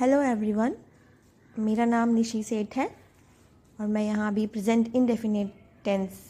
[0.00, 0.74] Hello everyone
[1.58, 2.86] मेरा नाम निशी सेठ है
[3.78, 5.52] और मैं यहाँ अभी प्रेजेंट इनडेफिनेट
[5.84, 6.20] टेंस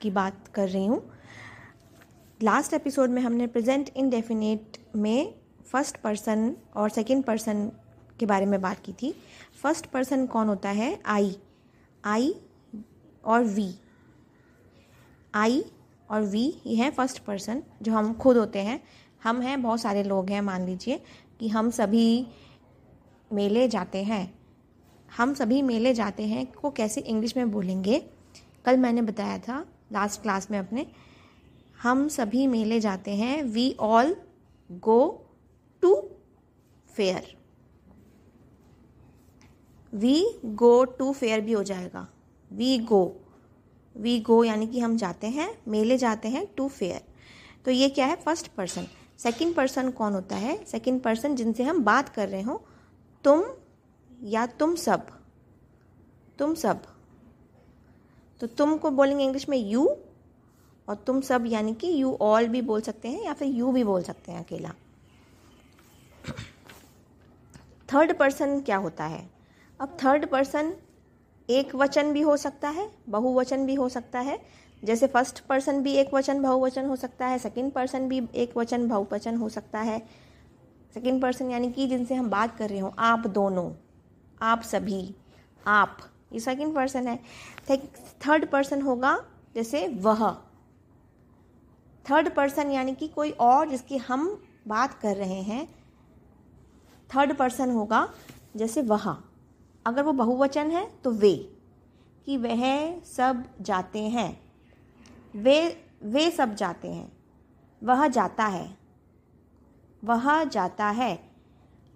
[0.00, 1.02] की बात कर रही हूँ।
[2.40, 5.34] लास्ट एपिसोड में हमने प्रेजेंट इनडेफिनेट में
[5.72, 7.70] फ़र्स्ट पर्सन और सेकंड पर्सन
[8.20, 9.14] के बारे में बात की थी।
[9.62, 10.98] फ़र्स्ट पर्सन कौन होता है?
[11.06, 11.36] आई
[12.04, 12.34] आई
[13.24, 13.70] और वी
[15.34, 15.64] आई
[16.10, 18.82] और वी ये हैं फ़र्स्ट पर्सन जो हम खुद होते हैं।
[19.22, 21.02] हम हैं, बहुत सारे लोग हैं, मान लीजिए
[21.40, 22.26] कि हम सभी
[23.32, 24.38] मेले जाते हैं।
[25.16, 27.98] हम सभी मेले जाते हैं। को कैसे इंग्लिश में बोलेंगे?
[28.64, 30.86] कल मैंने बताया था लास्ट क्लास में अपने।
[31.82, 34.16] हम सभी मेले जाते हैं। We all
[34.72, 35.26] go
[35.82, 35.94] to
[36.96, 37.36] fair
[39.92, 42.06] we go to fair भी हो जाएगा।
[42.52, 43.20] वी गो
[43.96, 47.02] वी गो यानी कि हम जाते हैं, मेले जाते हैं टू फेयर
[47.64, 48.16] तो ये क्या है?
[48.16, 48.86] फ़र्स्ट पर्सन
[49.18, 50.64] सेकंड पर्सन कौन होता है?
[50.64, 52.64] सेकंड पर्सन जिनसे हम बात कर रहे हो
[53.24, 53.42] तुम
[54.22, 55.06] या तुम सब?
[56.38, 56.82] तुम सब।
[58.40, 59.96] तो तुम को बोलेंगे इंग्लिश में यू
[60.88, 63.84] और तुम सब यानी कि यू ऑल भी बोल सकते हैं या फिर यू भी
[63.84, 64.74] बोल सकते हैं अकेला।
[67.92, 69.30] थर्ड पर्सन क्या होता है?
[69.80, 70.74] अब थर्ड पर्सन
[71.50, 74.42] एक वचन भी हो सकता है, बहुवचन भी हो सकता है।
[74.84, 78.88] जैसे फ़र्स्ट पर्सन भी एक वचन, बहुवचन हो सकता है। सेकंड पर्सन भी एक वचन,
[78.88, 80.29] बहुवचन हो सकता है।
[80.94, 83.72] सेकंड पर्सन यानी कि जिनसे हम बात कर रहे हो, आप दोनों,
[84.42, 85.14] आप सभी,
[85.66, 85.98] आप।
[86.32, 87.18] ये सेकेंड पर्सन है।
[88.26, 89.24] थर्ड पर्सन होगा
[89.54, 90.32] जैसे वह।
[92.06, 95.66] थर्ड पर्सन यानी कि कोई और जिसकी हम बात कर रहे हैं
[97.10, 98.08] थर्ड पर्सन होगा
[98.56, 99.16] जैसे वह।
[99.86, 101.34] अगर वो बहुवचन है तो वे,
[102.26, 104.40] कि वह सब जाते हैं।
[105.34, 107.12] वे वे सब जाते हैं।
[107.82, 108.79] वह जाता है।
[110.04, 111.30] वह जाता है,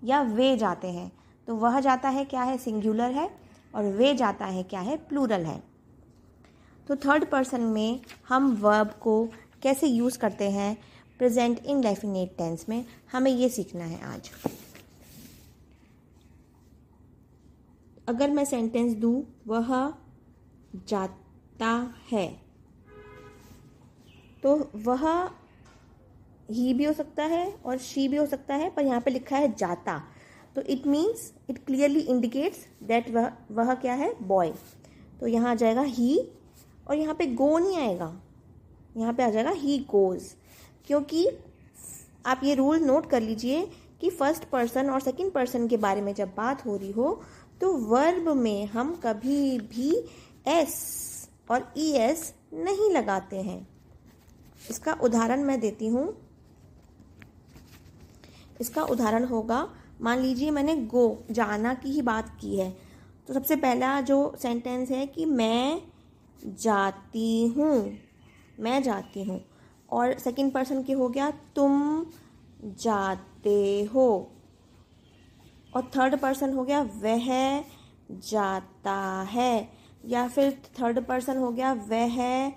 [0.04, 1.12] या वे जाते हैं।
[1.46, 2.58] तो वह जाता है क्या है?
[2.58, 3.38] सिंगुलर है,
[3.74, 4.96] और वे जाता है क्या है?
[4.96, 5.62] प्लूरल है।
[6.88, 9.28] तो थर्ड पर्सन में हम वर्ब को
[9.62, 10.78] कैसे यूज़ करते हैं?
[11.18, 14.30] प्रेजेंट इन डेफिनेट टेंस में हमें ये सीखना है आज।
[18.08, 19.94] अगर मैं सेंटेंस दूँ, वह
[20.74, 22.40] जाता है।
[24.42, 25.30] तो वह
[26.50, 29.36] ही भी हो सकता है और शी भी हो सकता है, पर यहाँ पे लिखा
[29.36, 30.02] है जाता।
[30.56, 34.12] तो it means it clearly indicates that वह वह क्या है?
[34.22, 34.52] बॉय
[35.20, 36.18] तो यहाँ आ जाएगा ही
[36.88, 38.12] और यहाँ पे गो नहीं आएगा।
[38.96, 40.24] यहाँ पे आ जाएगा ही गोज
[40.86, 41.26] क्योंकि
[42.26, 43.66] आप ये रूल नोट कर लीजिए
[44.00, 47.20] कि फ़र्स्ट पर्सन और सेकंड पर्सन के बारे में जब बात हो रही हो
[47.60, 49.90] तो वर्ब में हम कभी भी
[50.50, 53.66] एस और ई एस नहीं लगाते हैं।
[54.70, 56.06] इसका उदाहरण मैं देती हूँ।
[58.60, 59.68] इसका उदाहरण होगा।
[60.00, 62.76] मान लीजिए मैंने गो, जाना की ही बात की है।
[63.26, 65.82] तो सबसे पहला जो सेंटेंस है कि मैं
[66.44, 67.98] जाती हूँ,
[68.60, 69.44] मैं जाती हूँ।
[69.90, 72.06] और सेकंड पर्सन के हो गया, तुम
[72.64, 74.30] जाते हो।
[75.76, 77.64] और थर्ड पर्सन हो गया, वह
[78.10, 79.72] जाता है।
[80.06, 82.52] या फिर थर्ड पर्सन हो गया, वह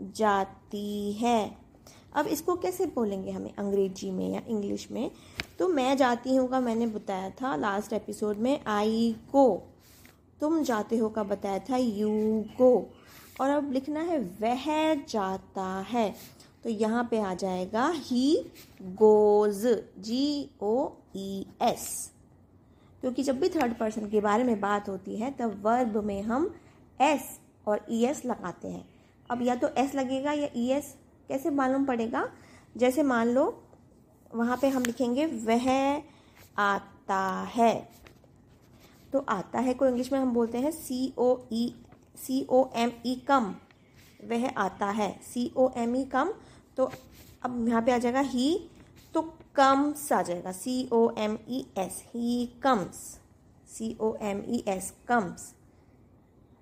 [0.00, 1.59] जाती है।
[2.12, 5.10] अब इसको कैसे बोलेंगे हमें अंग्रेज़ी में या इंग्लिश में?
[5.58, 9.46] तो मैं जाती हूँ का मैंने बताया था लास्ट एपिसोड में आई गो
[10.40, 12.10] तुम जाते हो का बताया था यू
[12.58, 12.90] गो
[13.40, 16.14] और अब लिखना है, वह जाता है।
[16.64, 19.62] तो यहाँ पे आ जाएगा he goes
[19.98, 22.10] ji O E S
[23.00, 26.54] क्योंकि जब भी थर्ड पर्सन के बारे में बात होती है, तब वर्ब में हम
[27.00, 28.84] एस और ई एस लगाते हैं।
[29.30, 30.94] अब या तो एस लगेगा या ई एस
[31.30, 32.28] कैसे मालूम पड़ेगा?
[32.76, 33.44] जैसे मान लो,
[34.34, 35.68] वहाँ पे हम लिखेंगे, वह
[36.58, 37.24] आता
[37.54, 37.74] है।
[39.12, 41.72] तो आता है को इंग्लिश में हम बोलते हैं सी ओ ई
[42.18, 43.54] सी ओ एम ई कम।
[44.30, 46.32] वह आता है सी ओ एम ई कम।
[46.76, 46.90] तो
[47.44, 48.48] अब यहाँ पे आ जाएगा ही
[49.14, 49.22] तो
[49.56, 52.96] कम्स आ जाएगा। C O M E S he comes
[53.68, 55.52] C O M E S comes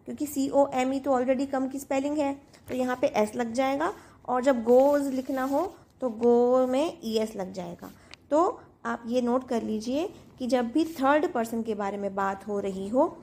[0.06, 2.32] क्योंकि सी ओ एम ई तो ऑलरेडी कम की स्पेलिंग है
[2.69, 3.93] तो यहाँ पे एस लग जाएगा।
[4.29, 5.61] और जब गोज लिखना हो
[6.01, 7.91] तो गो में ई एस लग जाएगा।
[8.31, 10.09] तो आप ये नोट कर लीजिए
[10.39, 13.17] कि जब भी थर्ड पर्सन के बारे में बात हो रही हो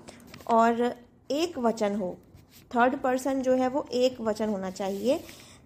[0.48, 0.82] और
[1.32, 2.16] एक वचन हो
[2.72, 5.20] थर्ड पर्सन जो है वो एक वचन होना चाहिए,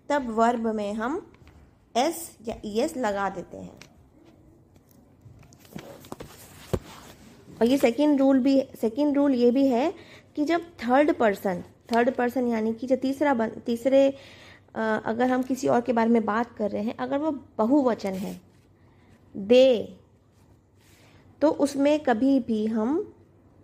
[0.10, 1.22] तब वर्ब में हम
[1.96, 3.80] एस या ई एस लगा देते हैं।
[7.58, 9.94] और ये सेकंड रूल भी सेकंड रूल ये भी है
[10.36, 14.14] कि जब थर्ड पर्सन थर्ड पर्सन यानी कि जो तीसरा बन, तीसरे
[14.76, 18.40] अगर हम किसी और के बारे में बात कर रहे हैं, अगर वो बहुवचन है,
[19.36, 19.98] दे
[21.42, 23.14] तो उसमें कभी भी हम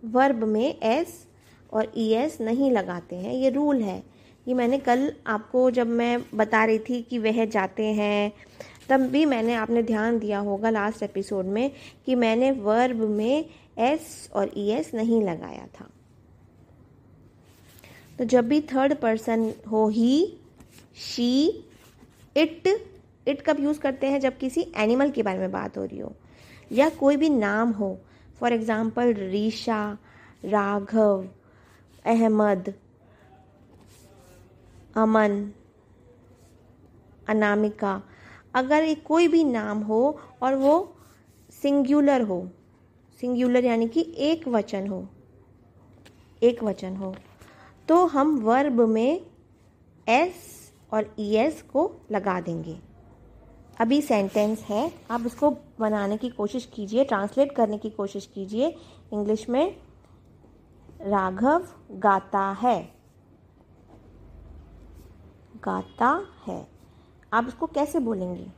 [0.02, 1.26] वर्ब में एस
[1.72, 4.02] और ई एस नहीं लगाते हैं। ये रूल है
[4.46, 8.32] ये मैंने कल आपको जब मैं बता रही थी कि वह जाते हैं,
[8.88, 11.70] तब भी मैंने, आपने ध्यान दिया होगा लास्ट एपिसोड में
[12.06, 13.44] कि मैंने वर्ब में
[13.78, 15.88] एस और ई एस नहीं लगाया था।
[18.18, 20.38] तो जब भी थर्ड पर्सन हो ही
[20.96, 21.64] शी
[22.36, 22.68] इट
[23.28, 26.14] इट कब यूज़ करते हैं जब किसी एनिमल के बारे में बात हो रही हो?
[26.72, 27.98] या कोई भी नाम हो
[28.40, 29.98] फॉर एग्ज़ाम्पल रीशा,
[30.44, 31.24] राघव,
[32.04, 32.72] अहमद,
[34.96, 35.50] अमन,
[37.28, 38.00] अनामिका,
[38.54, 40.74] अगर कोई भी नाम हो और वो
[41.52, 42.40] सिंगुलर हो
[43.20, 45.06] सिंगुलर यानी कि एक वचन हो,
[46.42, 47.14] एक वचन हो
[47.88, 49.20] तो हम वर्ब में
[50.06, 50.55] एस
[50.92, 52.80] और ई एस को लगा देंगे।
[53.80, 55.50] अभी सेंटेंस है। आप इसको
[55.80, 58.76] बनाने की कोशिश कीजिए ट्रांसलेट करने की कोशिश कीजिए।
[59.12, 59.76] इंग्लिश में
[61.00, 62.94] राघव गाता है।
[65.56, 66.68] गाता है।
[67.32, 68.52] आप इसको कैसे बोलेंगे?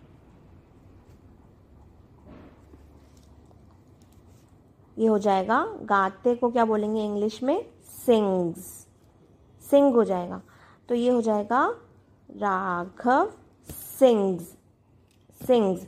[4.99, 7.71] ये हो जाएगा, गाते को क्या बोलेंगे इंग्लिश में?
[8.07, 8.87] सिंग्स
[9.71, 10.43] सिंग हो जाएगा।
[10.89, 11.81] तो ये हो जाएगा
[12.29, 13.31] राघव
[13.71, 14.43] सिंग्स
[15.41, 15.87] सिंग्स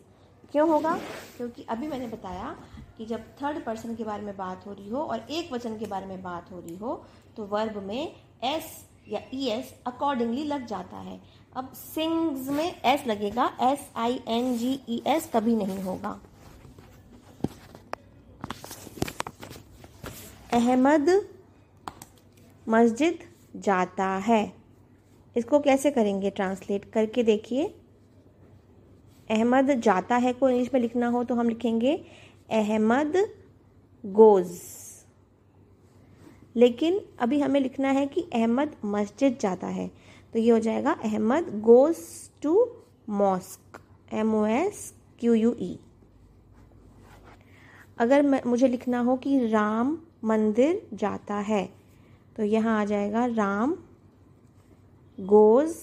[0.53, 0.99] क्यों होगा?
[1.37, 2.55] क्योंकि अभी मैंने बताया
[2.97, 5.87] कि जब थर्ड पर्सन के बारे में बात हो रही हो और एक वचन के
[5.87, 6.95] बारे में बात हो रही हो
[7.37, 8.13] तो वर्ब में
[8.45, 8.65] एस
[9.09, 11.21] या ई एस अकॉर्डिंगली लग जाता है।
[11.57, 16.19] अब सिंग्स में एस लगेगा S I N G E S कभी नहीं होगा।
[20.53, 21.09] अहमद
[22.69, 23.19] मस्जिद
[23.57, 24.60] जाता है।
[25.37, 26.31] इसको कैसे करेंगे?
[26.31, 27.67] ट्रांसलेट करके देखिए।
[29.31, 31.95] अहमद जाता है को इंग्लिश में लिखना हो तो हम लिखेंगे,
[32.51, 33.17] अहमद
[34.05, 34.59] गोज़।
[36.57, 39.91] लेकिन अभी हमें लिखना है कि अहमद मस्जिद जाता है।
[40.35, 41.97] तो ये हो जाएगा, Ahmad goes
[42.43, 42.69] to
[43.11, 43.81] mosque.
[44.13, 45.79] M O S Q U E
[47.99, 51.69] अगर मुझे लिखना हो कि राम मंदिर जाता है
[52.37, 53.77] तो यहाँ आ जाएगा, राम
[55.21, 55.75] गोज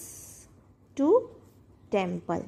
[0.96, 1.18] टू
[1.92, 2.42] टेंपल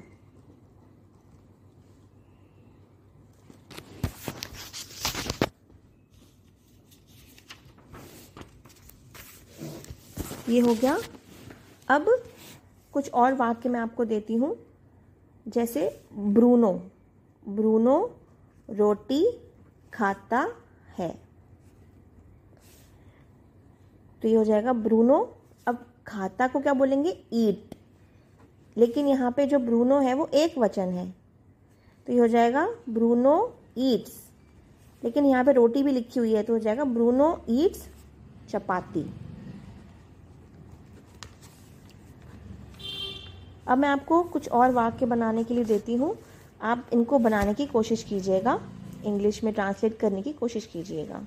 [10.49, 10.97] ये हो गया।
[11.89, 12.07] अब
[12.93, 14.57] कुछ और वाक्य मैं आपको देती हूँ।
[15.47, 16.73] जैसे ब्रूनो
[17.49, 17.99] ब्रूनो
[18.69, 19.25] रोटी
[19.93, 20.41] खाता
[20.99, 21.11] है।
[24.23, 25.23] तो ये हो जाएगा ब्रूनो
[26.07, 27.17] खाता को क्या बोलेंगे?
[27.35, 27.75] ईट
[28.77, 31.07] लेकिन यहाँ पे जो ब्रूनो है, वो एक वचन है।
[32.07, 34.13] तो ये हो जाएगा, ब्रूनो ईट्स
[35.03, 37.89] लेकिन यहाँ पे रोटी भी लिखी हुई है तो हो जाएगा, ब्रूनो ईट्स
[38.51, 39.05] चपाती।
[43.69, 46.17] अब मैं आपको कुछ और वाक्य बनाने के लिए देती हूँ।
[46.61, 48.61] आप इनको बनाने की कोशिश कीजिएगा।
[49.05, 51.21] इंग्लिश में ट्रांसलेट करने की कोशिश कीजिएगा।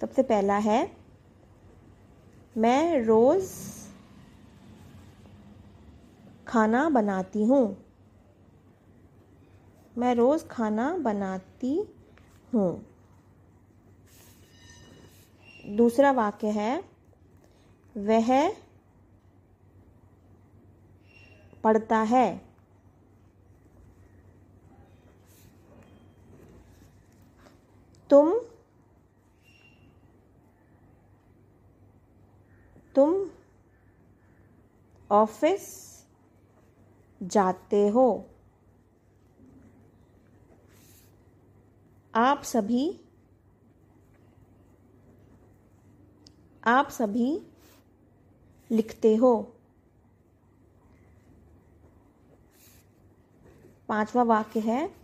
[0.00, 0.80] सबसे पहला है
[2.58, 3.52] मैं रोज़
[6.48, 7.76] खाना बनाती हूँ।
[9.98, 11.94] मैं रोज़ खाना बनाती
[12.54, 12.86] हूँ।
[15.66, 16.84] दूसरा वाक्य है,
[17.96, 18.52] वह
[21.64, 22.40] पढ़ता है।
[28.10, 28.40] तुम
[32.98, 33.30] तुम
[35.10, 35.66] ऑफ़िस
[37.22, 38.26] जाते हो।
[42.14, 43.00] आप सभी
[46.66, 47.42] आप सभी
[48.70, 49.52] लिखते हो।
[53.88, 54.94] पांचवा वाक्य है,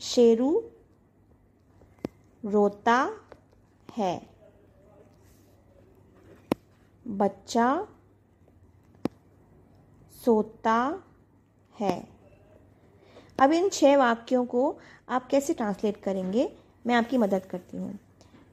[0.00, 0.62] शेरू
[2.44, 3.27] रोता
[3.98, 4.22] है।
[7.08, 7.88] बच्चा
[10.24, 11.02] सोता
[11.80, 12.08] है।
[13.40, 14.78] अब इन छह वाक्यों को
[15.08, 16.52] आप कैसे ट्रांसलेट करेंगे?
[16.86, 17.98] मैं आपकी मदद करती हूँ।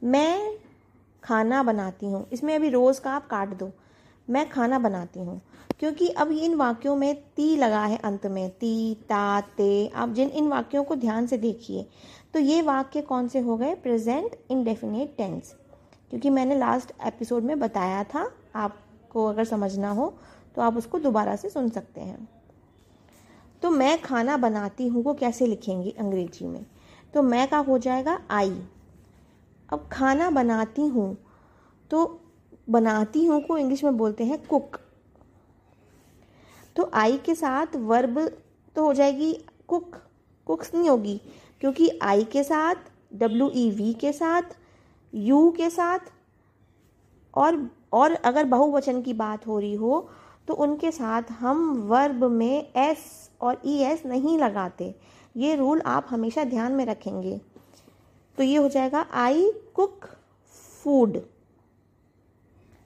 [0.03, 0.57] मैं
[1.23, 3.71] खाना बनाती हूँ। इसमें अभी रोज़ का आप काट दो।
[4.29, 5.41] मैं खाना बनाती हूँ।
[5.79, 10.29] क्योंकि अब इन वाक्यों में ती लगा है अंत में। ती, ता, ते। आप जिन,
[10.29, 11.89] इन वाक्यों को ध्यान से देखिए।
[12.35, 13.73] तो ये वाक्य कौन से हो गए?
[13.75, 15.53] प्रेजेंट इनडेफिनेट टेंस
[16.09, 20.07] क्योंकि मैंने लास्ट एपिसोड में बताया था, आपको अगर समझना हो
[20.55, 22.27] तो आप उसको दोबारा से सुन सकते हैं।
[23.63, 26.65] तो मैं खाना बनाती हूँ को कैसे लिखेंगे अंग्रेज़ी में?
[27.13, 28.61] तो मैं का हो जाएगा आई
[29.69, 31.15] अब खाना बनाती हूँ
[31.91, 32.05] तो
[32.69, 34.79] बनाती हूँ को इंग्लिश में बोलते हैं कुक
[36.75, 38.19] तो आई के साथ वर्ब
[38.75, 39.33] तो हो जाएगी
[39.67, 39.95] कुक
[40.47, 41.19] कुक्स नहीं होगी।
[41.65, 42.75] क्योंकि आई के साथ
[43.13, 44.51] डब्ल्यू ई वी के साथ
[45.13, 45.99] यू के साथ,
[47.33, 47.57] और
[47.93, 50.09] और अगर बहुवचन की बात हो रही हो
[50.47, 53.05] तो उनके साथ हम वर्ब में एस
[53.41, 54.93] और ई एस नहीं लगाते।
[55.35, 57.39] ये रूल आप हमेशा ध्यान में रखेंगे।
[58.37, 60.05] तो ये हो जाएगा आई कुक
[60.83, 61.19] फ़ूड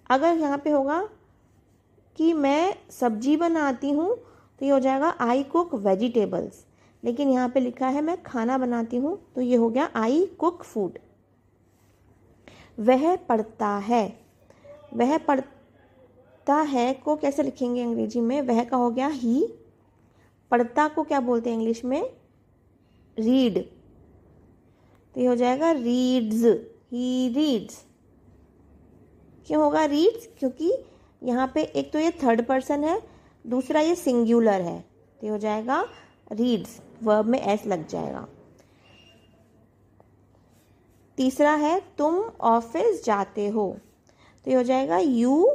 [0.09, 1.01] अगर यहाँ पे होगा
[2.17, 6.65] कि मैं सब्ज़ी बनाती हूँ तो ये हो जाएगा आई कुक वेजिटेबल्स
[7.03, 10.63] लेकिन यहाँ पे लिखा है, मैं खाना बनाती हूँ तो ये हो गया आई कुक
[10.63, 10.97] फ़ूड।
[12.79, 14.07] वह पढ़ता है।
[14.93, 18.41] वह पढ़ता है को कैसे लिखेंगे अंग्रेज़ी में?
[18.41, 19.47] वह का हो गया ही।
[20.51, 22.01] पढ़ता को क्या बोलते हैं इंग्लिश में?
[23.17, 23.63] रीड।
[25.15, 26.43] तो ये हो जाएगा रीड्स।
[26.91, 27.83] He reads.
[29.47, 30.27] क्यों होगा रीड्स?
[30.39, 30.71] क्योंकि
[31.21, 33.01] यहाँ पे एक तो ये थर्ड पर्सन है,
[33.45, 35.81] दूसरा ये सिंगुलर है। तो ये हो जाएगा
[36.31, 38.27] रीड्स। वर्ब में एस लग जाएगा।
[41.17, 43.77] तीसरा है, तुम ऑफ़िस जाते हो।
[44.45, 45.51] तो ये हो जाएगा यू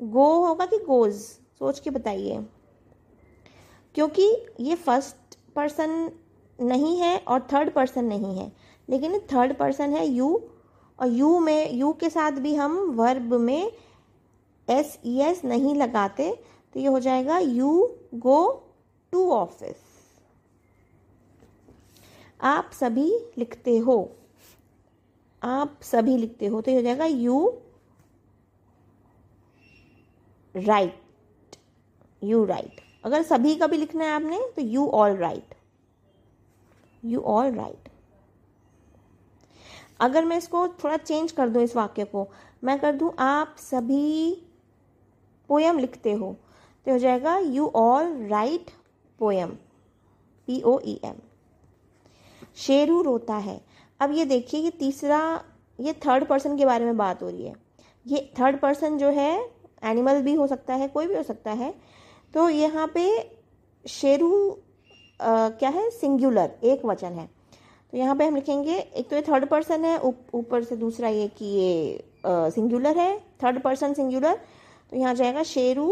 [0.00, 1.14] गो होगा कि गोज
[1.58, 2.46] सोच के बताइए।
[3.94, 6.10] क्योंकि ये फ़र्स्ट पर्सन
[6.60, 8.52] नहीं है और थर्ड पर्सन नहीं है।
[8.88, 10.40] लेकिन थर्ड पर्सन है यू
[10.98, 13.72] और यू में यू के साथ भी हम वर्ब में
[14.68, 16.32] एस ई एस नहीं लगाते।
[16.74, 18.68] तो ये हो जाएगा यू गो
[19.12, 19.91] टू ऑफ़िस
[22.42, 24.16] आप सभी लिखते हो।
[25.42, 27.60] आप सभी लिखते हो तो ये हो जाएगा यू
[30.56, 31.02] राइट
[32.24, 35.54] यू राइट अगर सभी का भी लिखना है आपने तो you all write
[37.04, 37.88] you all write
[40.00, 42.28] अगर मैं इसको थोड़ा चेंज कर दूँ इस वाक्य को,
[42.64, 44.34] मैं कर दूँ आप सभी
[45.48, 46.36] पोयम लिखते हो
[46.84, 48.70] तो हो जाएगा you all write
[49.18, 49.50] poem
[50.46, 51.16] P O E M
[52.56, 53.60] Sheru रोता है।
[54.00, 55.18] अब ये देखिए कि तीसरा
[55.78, 57.54] ये थर्ड पर्सन के बारे में बात हो रही है।
[58.06, 59.32] ये थर्ड पर्सन जो है
[59.84, 61.72] एनिमल भी हो सकता है कोई भी हो सकता है।
[62.34, 63.06] तो यहाँ पे
[63.84, 64.58] शेरू
[65.20, 65.88] आ, क्या है?
[65.90, 67.28] सिंगुलर एक वचन है।
[67.92, 71.08] तो यहाँ पे हम लिखेंगे एक तो ये थर्ड पर्सन है ऊपर उप, से दूसरा
[71.08, 74.38] ये कि ये सिंगुलर है थर्ड पर्सन सिंगुलर
[74.92, 75.88] तो यहाँ जाएगा शेरू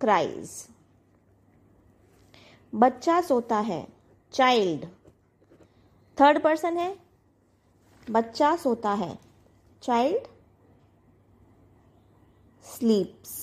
[0.00, 0.50] क्राइज
[2.72, 3.86] बच्चा सोता है
[4.32, 4.84] चाइल्ड
[6.18, 6.94] थर्ड पर्सन है।
[8.10, 9.18] बच्चा सोता है।
[9.82, 10.26] चाइल्ड
[12.64, 13.36] स्लीप्स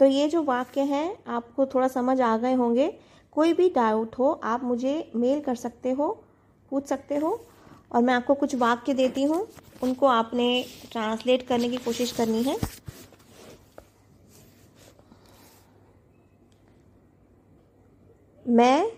[0.00, 2.88] तो ये जो वाक्य हैं, आपको थोड़ा समझ आ गए होंगे।
[3.32, 6.08] कोई भी डाउट हो, आप मुझे मेल कर सकते हो,
[6.70, 7.30] पूछ सकते हो,
[7.92, 9.46] और मैं आपको कुछ वाक्य देती हूँ।
[9.82, 12.56] उनको आपने ट्रांसलेट करने की कोशिश करनी है।
[18.48, 18.92] मैं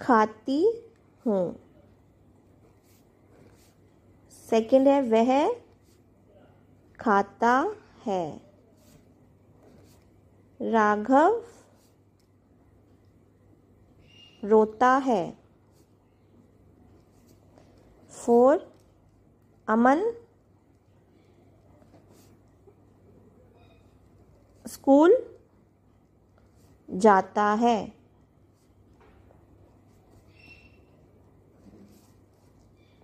[0.00, 0.82] खाती
[1.26, 1.56] हूँ।
[4.50, 5.60] सेकंड है वह
[7.00, 8.40] खाता है।
[10.60, 11.44] राघव
[14.44, 15.38] रोता है।
[18.10, 18.72] फोर
[19.68, 20.12] अमन
[24.66, 25.35] स्कूल
[26.90, 27.96] जाता है।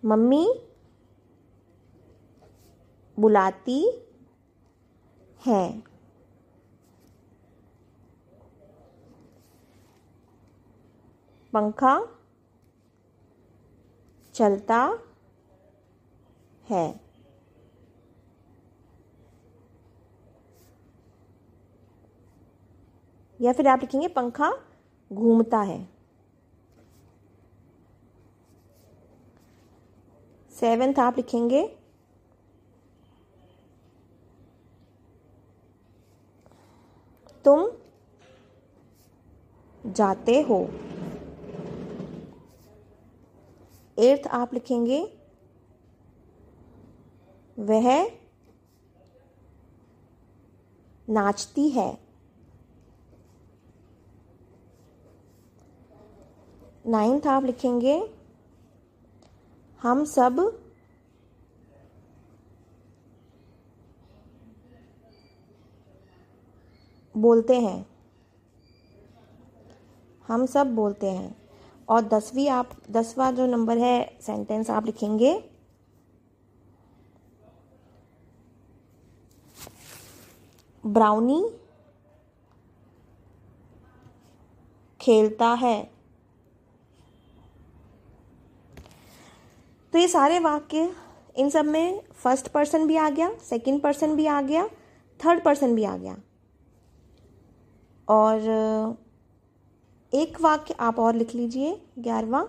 [0.05, 0.61] मम्मी
[3.21, 3.81] बुलाती
[5.47, 5.81] है।
[11.53, 12.07] पंखा
[14.35, 14.99] चलता
[16.71, 17.12] है।
[23.43, 24.53] या फिर आप लिखेंगे, पंखा
[25.13, 25.89] घूमता है।
[30.51, 31.67] सेवेंथ आप लिखेंगे,
[37.45, 37.71] तुम
[39.87, 40.59] जाते हो।
[43.99, 45.03] एर्थ आप लिखेंगे,
[47.59, 48.05] वह
[51.09, 52.02] नाचती है।
[56.87, 58.15] नाइन्थ आप लिखेंगे,
[59.83, 60.41] हम सब
[67.17, 67.87] बोलते हैं।
[70.29, 71.37] हम सब बोलते हैं।
[71.89, 75.33] और दसवीं आप, दसवां जो नंबर है सेंटेंस आप लिखेंगे,
[80.87, 81.43] ब्राउनी
[85.01, 85.92] खेलता है।
[89.93, 90.95] तो ये सारे वाक्य,
[91.37, 94.67] इन सब में फ़र्स्ट पर्सन भी आ गया सेकंड पर्सन भी आ गया
[95.21, 96.17] थर्ड पर्सन भी आ गया।
[98.09, 98.41] और,
[100.15, 102.49] एक वाक्य आप और लिख लीजिए, ग्यारहवा।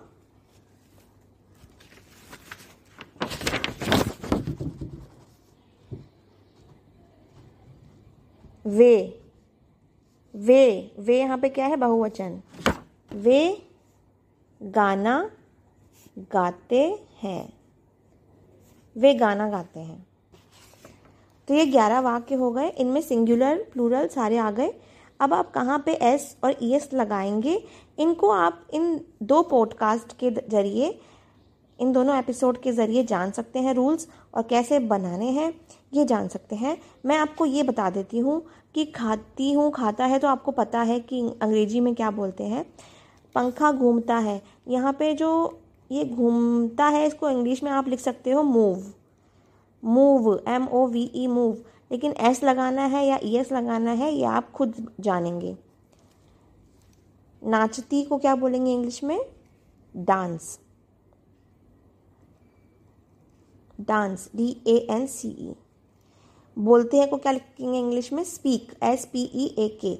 [8.66, 9.20] वे
[10.36, 11.76] वे वे यहाँ पे क्या है?
[11.76, 12.42] बहुवचन।
[13.14, 13.68] वे,
[14.62, 15.32] गाना,
[16.18, 17.54] गाते हैं।
[18.96, 20.08] वे गाना गाते हैं।
[21.48, 24.74] तो ये ग्यारह वाक्य हो गए। इनमें सिंगुलर प्लूरल सारे आ गए।
[25.20, 27.64] अब आप कहाँ पे एस और ई एस लगाएँगे,
[28.00, 31.00] इनको आप इन दो पॉडकास्ट के ज़रिए,
[31.80, 35.54] इन दोनों एपिसोड के ज़रिए जान सकते हैं रूल्स और कैसे बनाने हैं,
[35.94, 38.42] ये जान सकते हैं। मैं आपको ये बता देती हूँ
[38.76, 42.66] कि खाती हूँ, खाता है तो आपको पता है कि अंग्रेज़ी में क्या बोलते हैं।
[43.36, 45.60] पंखा घूमता है। यहाँ पे जो
[45.94, 48.92] ये घूमता है इसको इंग्लिश में आप लिख सकते हो move
[49.84, 51.58] move M O V E move
[51.92, 55.56] लेकिन एस लगाना है या ई एस लगाना है, ये आप खुद जानेंगे।
[57.42, 59.20] नाचती को क्या बोलेंगे इंग्लिश में?
[59.96, 60.58] Dance
[63.80, 65.54] dance D A N C E
[66.58, 68.24] बोलते हैं को क्या लिखेंगे इंग्लिश में?
[68.24, 69.94] Speak S P E A K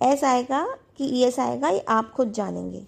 [0.00, 2.86] S आएगा कि ई एस आएगा, ये आप खुद जानेंगे।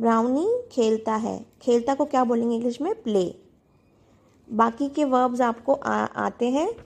[0.00, 3.02] ब्राउनी खेलता है। खेलता को क्या बोलेंगे इंग्लिश में?
[3.02, 3.34] प्ले
[4.52, 6.76] बाकी के वर्ब्स आपको आ, आते हैं।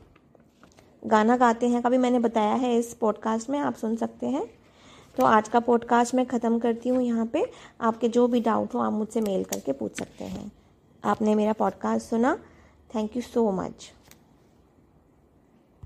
[1.06, 4.50] गाना गाते हैं। कभी मैंने बताया है इस पॉडकास्ट में आप सुन सकते हैं।
[5.16, 7.50] तो आज का पॉडकास्ट मैं ख़त्म करती हूँ यहाँ पे।
[7.80, 10.52] आपके जो भी डाउट हो आप मुझसे मेल करके पूछ सकते हैं।
[11.04, 12.38] आपने मेरा पॉडकास्ट सुना।
[12.94, 13.93] Thank you so much